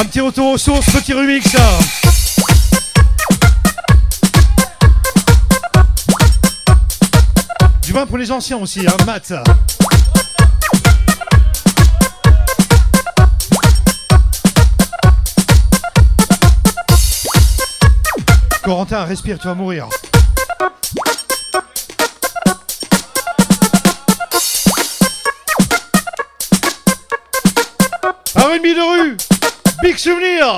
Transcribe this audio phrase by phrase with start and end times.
[0.00, 1.44] Un petit retour aux sources, petit remix.
[7.82, 9.34] Du vin pour les anciens aussi, hein, Matt.
[18.62, 19.86] Corentin, respire, tu vas mourir.
[29.82, 30.56] Big souvenir.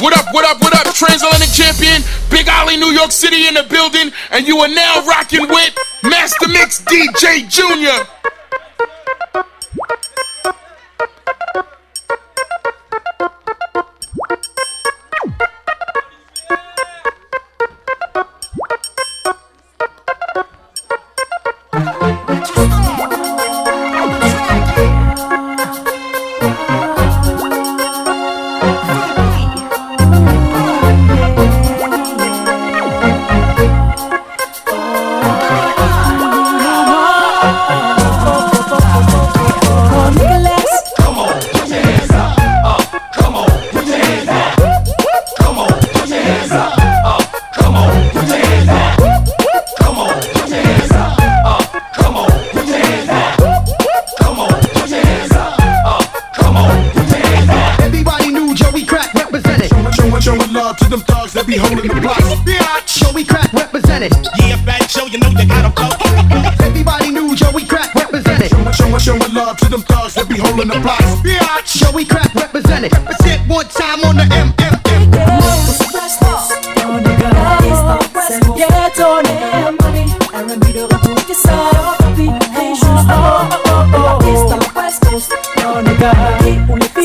[0.00, 0.94] What up, what up, what up?
[0.94, 5.48] Transatlantic champion, Big Ollie, New York City in the building, and you are now rocking
[5.48, 7.48] with Master Mix DJ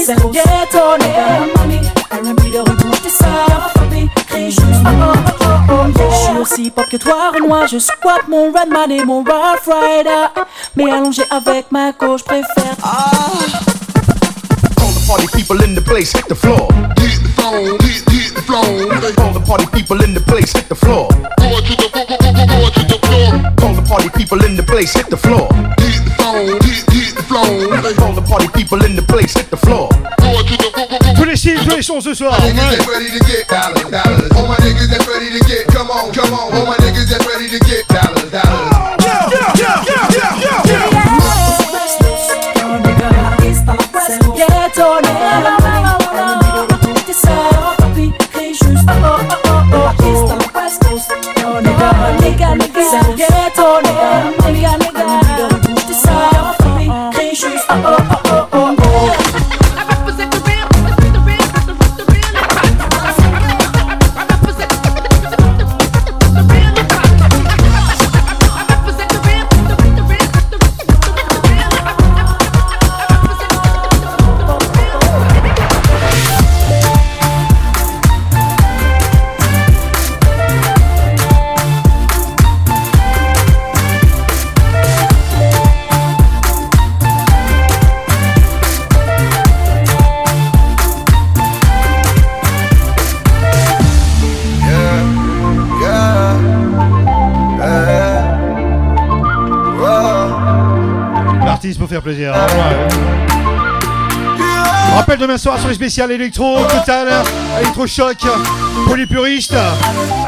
[0.09, 0.39] Junior.
[7.71, 10.27] je squatte mon Redman et mon Rough Rider.
[10.75, 12.75] Mais allongé avec ma gauche, préfère.
[12.83, 13.11] Ah.
[14.81, 16.67] All the party people in the place, hit the floor.
[16.97, 18.65] Hit the floor, hit, hit the floor.
[19.19, 21.07] All the party people in the place, hit the floor.
[21.37, 23.67] Go to the, go, go, go, go to the floor.
[23.67, 25.47] All the party people in the place, hit the floor.
[25.77, 28.07] Hit the floor, hit, hit the floor.
[28.07, 29.90] All the party people in the place, hit the floor.
[31.16, 32.34] Tous les chiffres, tous les sons ce soir.
[32.34, 34.31] All my niggas that's ready to get dollars, dollars.
[34.35, 36.53] All my niggas that's ready to get, come on, come on.
[36.53, 38.72] All my niggas that's ready to get dollars, dollars.
[39.06, 39.84] Yeah, yeah, yeah,
[40.18, 41.09] yeah, yeah, yeah.
[53.16, 53.81] Ghetto,
[57.72, 57.98] oh.
[105.19, 107.07] Demain soir sur les spéciales électro, total,
[107.59, 108.17] électro-choc,
[109.09, 109.55] puristes.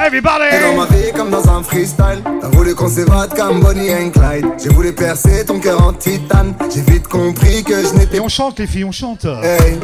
[0.05, 0.45] Everybody!
[0.61, 4.45] dans ma vie comme dans un freestyle, t'as voulu qu'on s'évade comme Bonnie and Clyde.
[4.61, 8.17] J'ai voulu percer ton cœur en titane, j'ai vite compris que je n'étais.
[8.17, 9.25] Et on chante les filles, on chante.
[9.25, 9.79] Hey,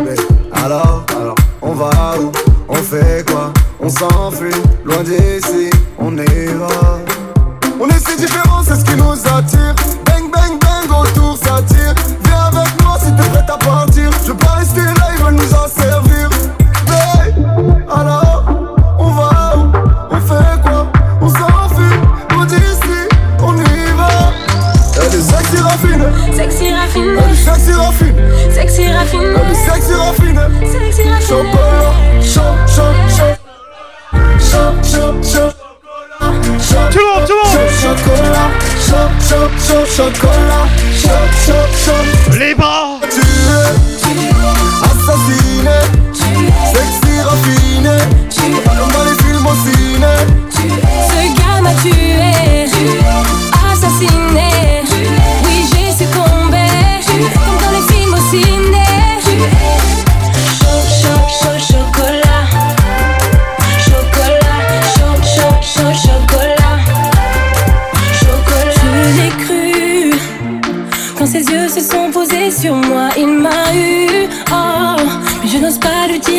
[0.51, 1.89] alors, alors, on va
[2.19, 2.31] où?
[2.67, 3.53] On fait quoi?
[3.79, 4.51] On s'enfuit,
[4.83, 6.99] loin d'ici, on y va.
[7.79, 9.76] On est si différents, c'est ce qui nous attire.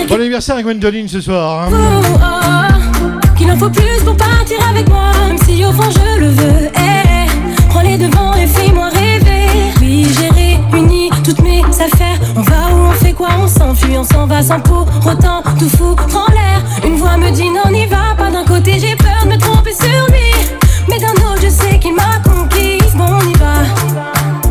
[0.09, 1.65] Bon anniversaire à Gwendoline ce soir.
[1.65, 1.69] hein.
[1.73, 6.21] Oh, oh, qu'il en faut plus pour partir avec moi, même si au fond je
[6.21, 6.71] le veux.
[6.75, 9.47] Eh, prends les devants et fais-moi rêver.
[9.81, 12.19] Oui, j'ai réuni toutes mes affaires.
[12.37, 13.29] On va où on fait quoi?
[13.43, 16.63] On s'enfuit, on s'en va sans pour autant tout foutre en l'air.
[16.85, 18.31] Une voix me dit non, n'y va pas.
[18.31, 20.57] D'un côté, j'ai peur de me tromper sur lui,
[20.89, 22.95] mais d'un autre, je sais qu'il m'a conquise.
[22.97, 24.48] Bon, on y va.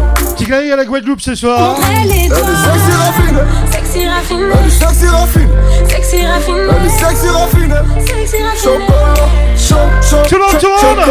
[0.47, 1.75] D'œil à la Guadeloupe ce soir.
[1.91, 2.37] Elle est sexy
[2.97, 5.49] raffinée, Sexy est sexy raffinée,
[5.89, 6.27] sexy est
[6.99, 7.75] sexy raffinée.
[8.55, 9.27] Chocolat,
[9.57, 11.05] cho, cho, Tout le monde chocolat.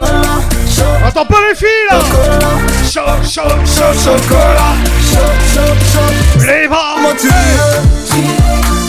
[0.00, 0.38] Chocolat,
[1.06, 1.98] Attends pas les filles là.
[2.90, 4.76] Chaud, chaud, chaud, chocolat,
[5.10, 5.24] cho,
[5.54, 6.46] cho, cho.
[6.46, 6.94] Les bras.
[6.96, 7.32] Comment tu es?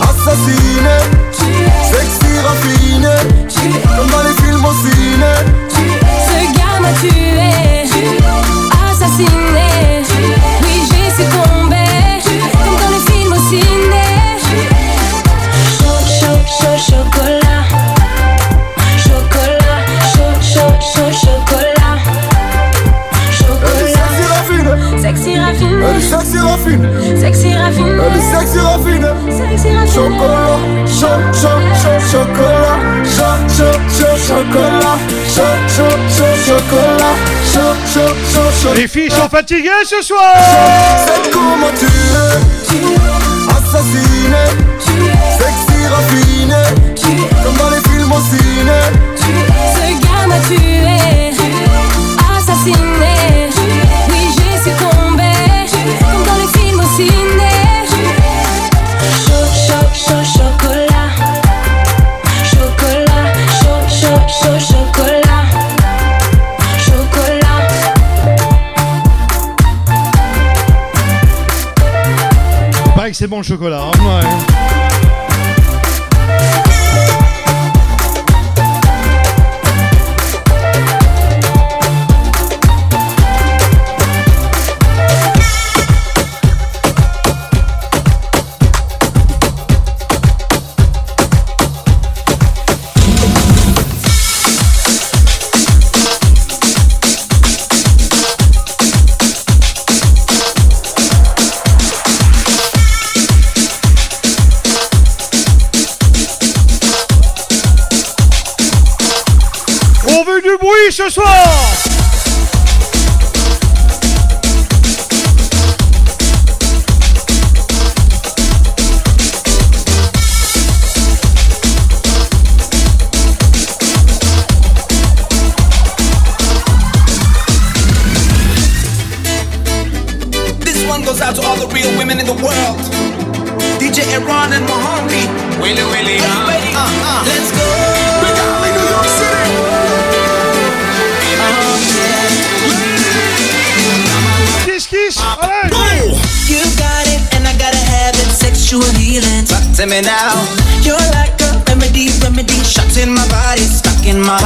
[0.02, 0.98] Assassiné,
[1.92, 3.16] sexy raffiné,
[3.98, 5.61] comme dans les films au ciné.
[6.82, 7.84] M'a tué,
[8.90, 10.61] assassiné.
[38.82, 40.34] Les filles sont fatiguées ce soir.
[41.06, 42.90] C'est comment tu es
[43.52, 44.44] Assassiné.
[45.38, 46.64] Sexy raffiné.
[47.44, 48.82] Comme dans les films au ciné.
[49.76, 50.91] Ce gars m'a tué,
[73.44, 73.96] chocolat.
[73.96, 74.01] Hein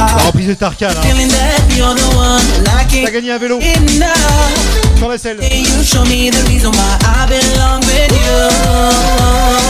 [0.06, 0.26] La heart.
[0.26, 0.92] reprise de Tarkan hein.
[3.04, 3.58] T'as gagné un vélo
[4.98, 9.66] sur la selle You show me the reason why I belong with you.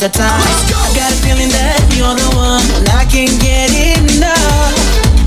[0.00, 0.32] The time.
[0.32, 4.72] I got a feeling that you're the one, and I can't get enough.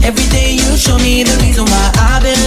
[0.01, 2.42] Every day you show me the reason why I belong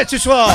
[0.00, 0.50] pezzi suoi.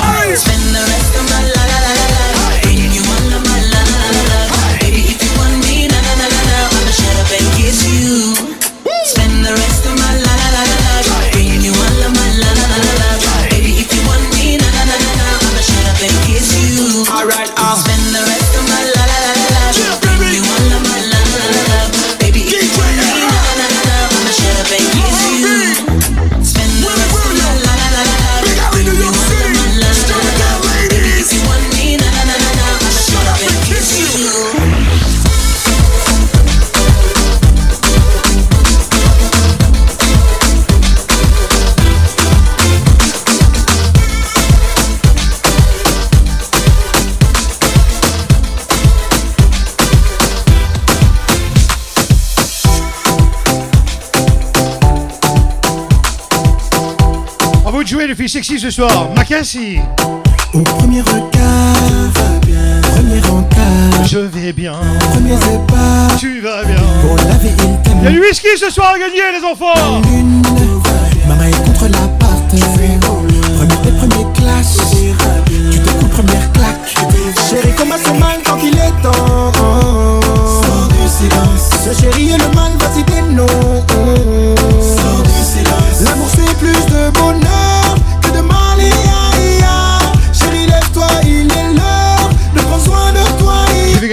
[58.26, 59.78] puis sexy ce soir, Macassi.
[60.52, 62.80] Au premier regard, va bien.
[62.82, 64.74] premier encart, je vais bien.
[65.12, 66.76] Premier départ, tu vas bien.
[68.00, 70.02] Il y a du whisky ce soir à gagner, les enfants.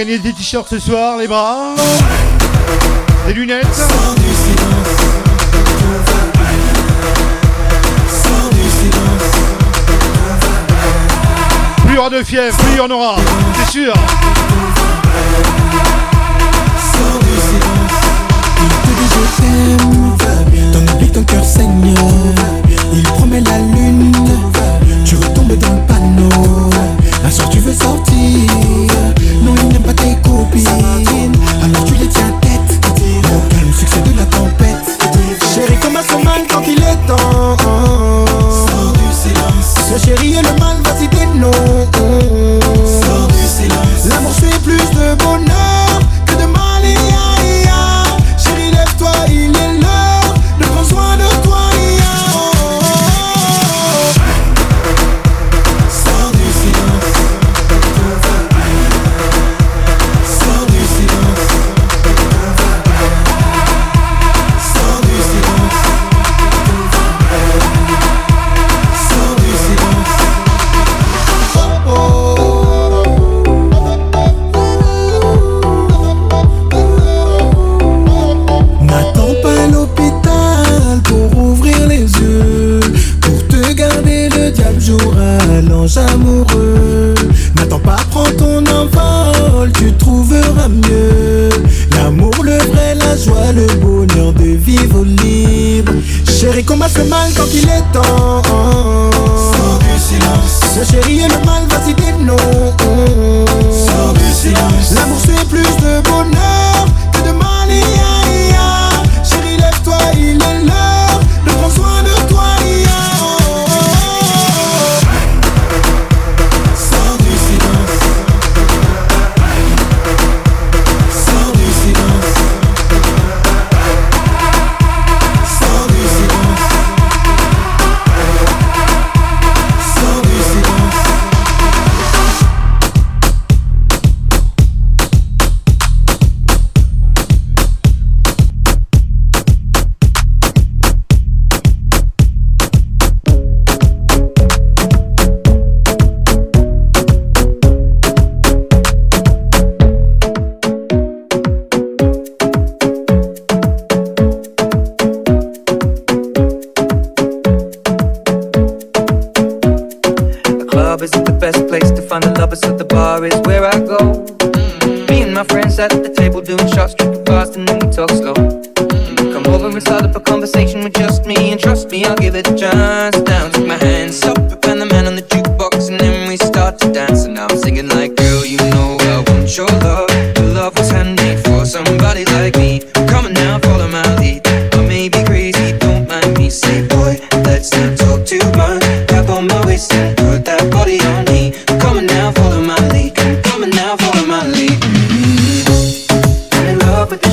[0.04, 1.74] gagner des t-shirts ce soir, les bras,
[3.26, 3.66] des lunettes.
[11.78, 13.16] Plus il y aura de fièvre, plus il y en aura,
[13.64, 13.94] c'est sûr.
[20.72, 21.94] Ton oubli, ton cœur saigne.
[22.92, 24.12] Il promet la lune.
[25.06, 26.70] Tu retombes dans le panneau.
[27.24, 28.52] Un soir tu veux sortir.
[29.42, 30.66] Non il n'aime pas tes copines.
[31.62, 32.86] Alors tu les tiens tête.
[33.24, 34.98] Aucun le succès de la tempête.
[35.54, 37.56] Chérie comme un mal quand il est temps.
[38.50, 39.74] Sors du silence.
[39.90, 40.83] Ce chéri est le mal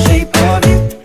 [0.06, 1.01] shape of you.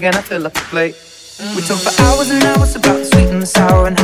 [0.00, 0.96] again, I fill up the plate.
[1.54, 3.99] We talk for hours and hours about the sweet and the sour and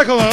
[0.00, 0.29] Karakola.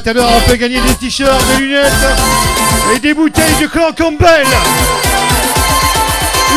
[0.00, 1.92] pas on peut gagner des t-shirts, des lunettes
[2.94, 4.46] et des bouteilles de clan Campbell.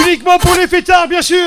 [0.06, 1.38] Uniquement pour les fêtards, bien sûr.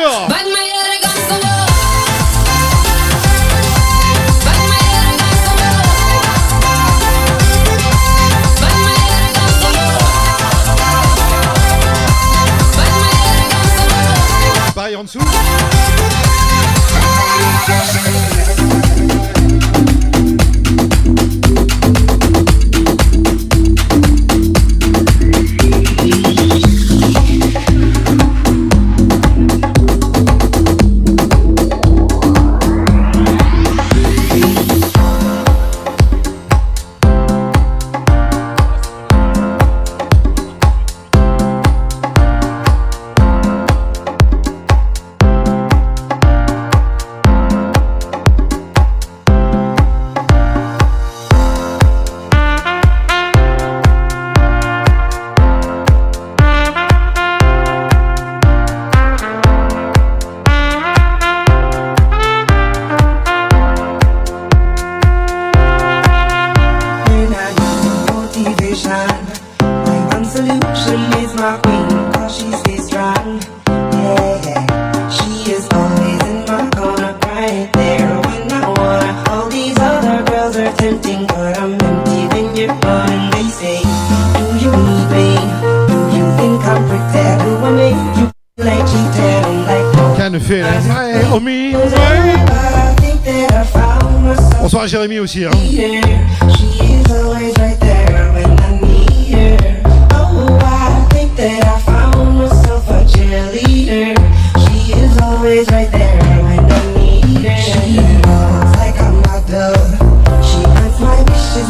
[14.74, 15.18] Pareil en dessous.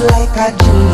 [0.07, 0.91] like I do.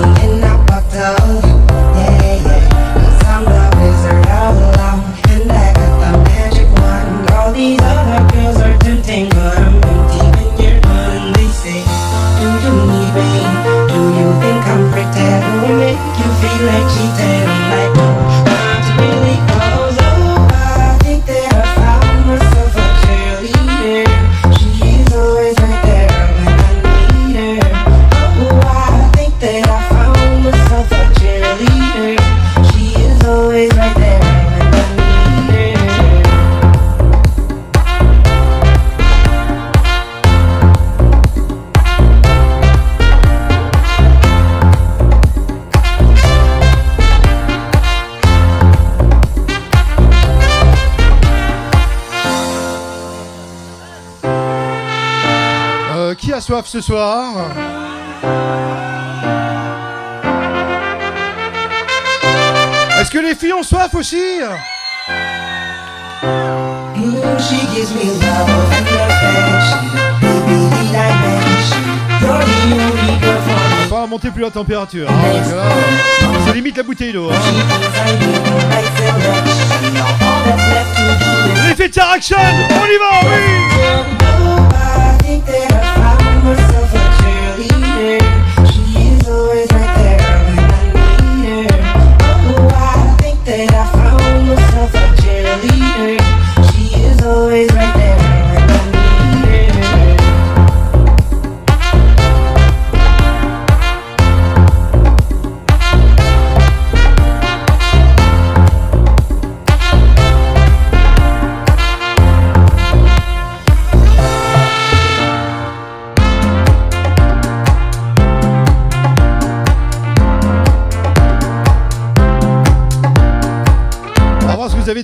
[56.67, 57.51] Ce soir.
[63.01, 64.21] Est-ce que les filles ont soif aussi?
[73.89, 75.09] Pas monter plus la température.
[75.09, 75.15] Hein,
[76.45, 77.31] C'est limite la bouteille d'eau.
[77.31, 77.37] Hein.
[81.69, 83.59] L'effet de on y va, oui!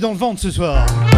[0.05, 1.13] dans le ventre ce soir.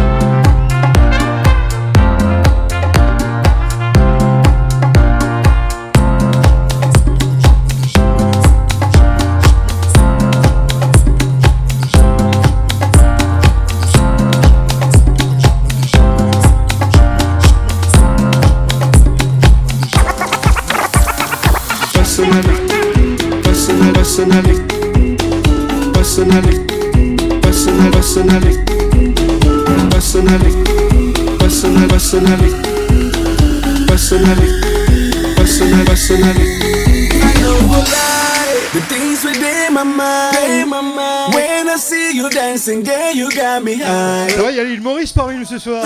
[45.15, 45.83] nous ce soir.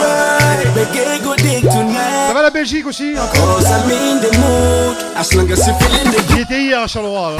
[2.27, 3.13] Ça va la Belgique aussi
[6.33, 7.37] J'y étais hier à Charleroi.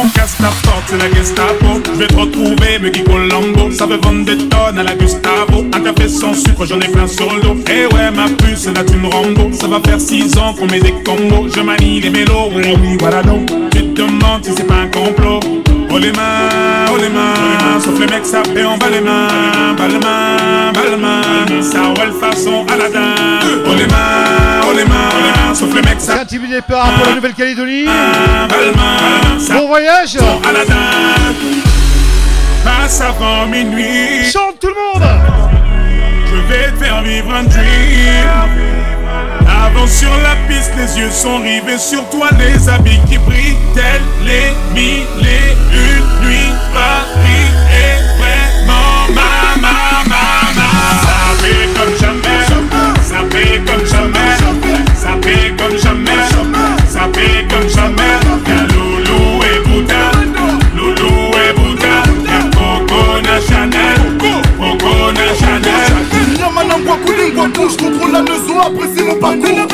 [0.00, 1.82] On casse ta porte, c'est la Gestapo.
[1.84, 3.72] Je vais te retrouver, me Colombo.
[3.72, 5.66] Ça veut vendre des tonnes à la Gustavo.
[5.74, 7.56] Un café sans sucre, j'en ai plein sur le dos.
[7.68, 9.50] Eh ouais, ma puce, la thune Rambo.
[9.52, 11.48] Ça va faire 6 ans qu'on met des combos.
[11.52, 13.50] Je manie les mélos, oui, voilà donc.
[13.72, 15.40] Tu te demandes si c'est pas un complot.
[15.90, 19.88] Oh les mains, oh les mains, sauf les mecs sapés, on bat les mains, bat
[19.88, 21.80] les mains, les mains, ça
[22.20, 23.14] façon Aladdin.
[23.66, 25.66] Oh les mains, oh les mains, oh les mains ça
[25.98, 27.84] C'est un petit départ pour la Nouvelle-Calédonie.
[27.86, 29.54] les.
[29.54, 30.18] Bon voyage.
[32.64, 34.24] Passe avant minuit.
[34.30, 35.08] Chante tout le monde.
[36.26, 38.68] Je vais te faire vivre un dream.
[39.48, 42.28] Avant sur la piste, les yeux sont rivés sur toi.
[42.38, 47.57] Les habits qui brillent, tels les mille et une nuits Paris
[57.18, 60.10] Occupé comme jamais Y'a Loulou et Bouddha
[60.76, 63.98] Loulou et Bouddha Y'a Chanel.
[65.38, 65.90] Chanel.
[66.38, 66.76] Yamana
[68.12, 69.66] la maison après c'est mon parcours.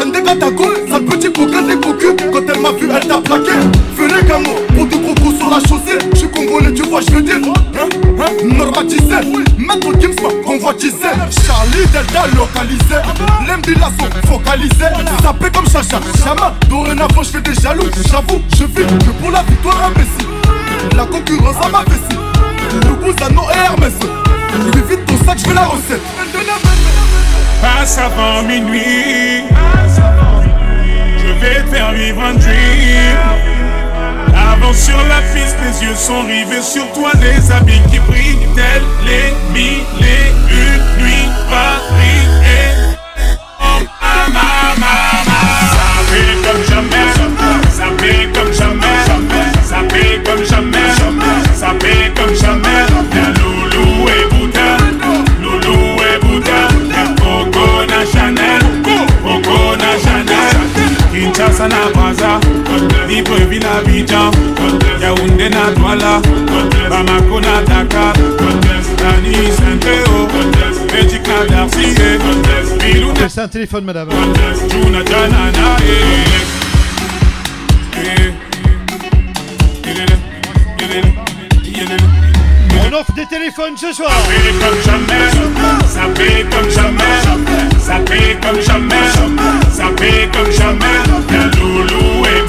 [0.00, 3.52] Handeka Tako Sa petite coquette est cocu Quand elle m'a vu elle t'a plaqué.
[3.96, 5.98] Venez Gamo Pour du croco sur la chaussée.
[6.12, 7.88] Je suis congolais tu vois je veux dire hein,
[8.20, 9.51] hein,
[10.22, 10.96] M'a convoitisé.
[11.46, 12.98] Charlie Delta localisé.
[13.46, 14.86] L'embilasso focalisé.
[15.22, 17.90] Sapé comme Chacha, Chama Dorénavant, j'fais des jaloux.
[18.08, 20.28] J'avoue, je vis que pour la victoire imbécile
[20.96, 22.20] La concurrence à ma vessie.
[22.72, 23.94] Le Bouzano et Hermès.
[24.54, 26.02] Lui vite ton sac, j'fais la recette.
[27.60, 29.44] Passe avant minuit.
[31.18, 33.61] Je vais faire vivre un dream
[34.74, 39.34] Sur la piste, les yeux sont rivés sur toi Les habits qui brillent tels les
[39.52, 42.96] mille et une nuits Paris est
[43.60, 44.94] oh, ma, ma, ma,
[45.26, 45.40] ma.
[46.08, 47.06] Fait comme jamais
[47.98, 49.02] fait comme jamais
[49.88, 50.88] fait comme jamais
[51.80, 52.68] fait comme jamais.
[53.14, 54.68] Y'a Loulou et Bouddha
[55.40, 58.62] Loulou et Bouddha Y'a Coco na Chanel
[59.22, 60.56] Coco na Chanel.
[61.12, 61.82] Kinshasa na
[65.22, 66.20] Yaoundé na Douala
[66.90, 68.12] Bamako na Dakar
[68.96, 70.28] Dani Saint-Théo
[70.90, 71.94] Belgique na Darcy
[72.80, 74.08] Bilou na C'est un téléphone, madame.
[74.70, 75.76] Juna Janana
[82.80, 84.10] On offre des téléphones ce soir.
[84.10, 85.30] Ça comme jamais,
[85.86, 86.00] ça
[86.50, 87.02] comme jamais,
[87.78, 87.98] ça
[88.42, 88.96] comme jamais,
[89.70, 89.84] ça
[90.32, 90.98] comme jamais.
[91.58, 92.42] Loulou et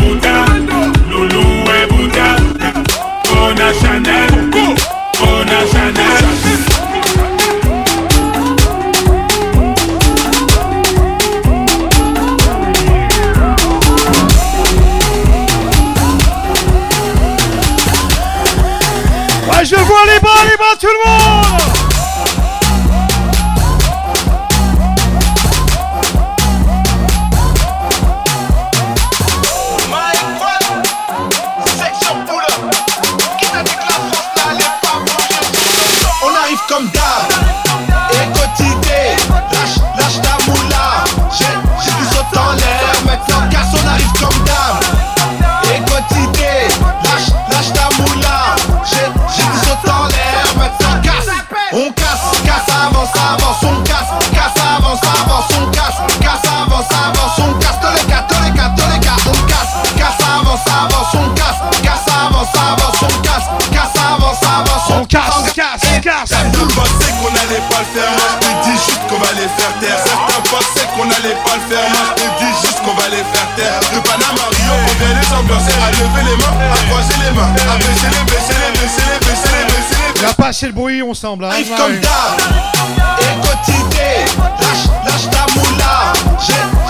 [1.14, 2.36] Loulou et Bouddha.
[3.36, 4.50] On a Chanel,
[5.22, 6.24] on a Chanel.
[19.66, 21.33] Je vois les bras, les bras, tout le monde
[80.64, 81.44] c'est le bruit, on semble.
[81.44, 82.40] Arrive comme d'hab,
[84.62, 86.14] lâche, lâche ta moula.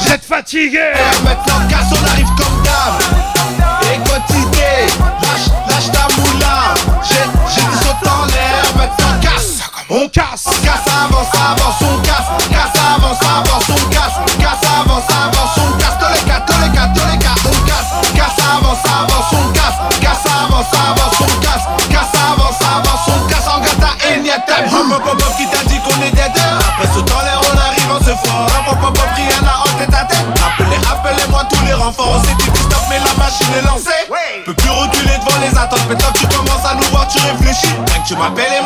[0.06, 0.92] J'ai, fatigué.
[1.24, 3.02] Maintenant, casse, on arrive comme d'hab,
[5.24, 6.76] lâche, lâche ta moula.
[7.02, 7.66] J'ai, j'ai
[8.08, 9.62] en l'air, maintenant casse.
[9.90, 13.73] On casse, on casse, avance, avance, on casse, casse, avance, avance.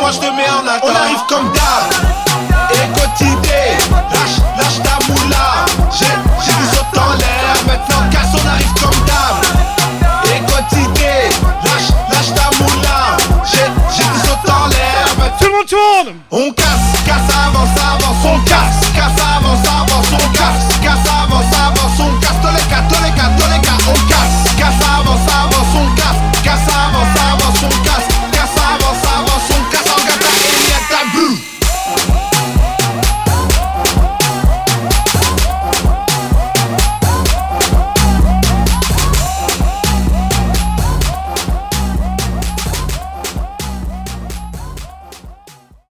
[0.09, 1.86] On arrive comme d'hab,